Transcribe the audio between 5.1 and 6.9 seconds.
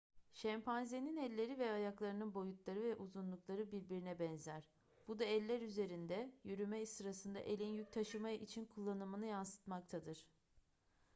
da eller üzerinde yürüme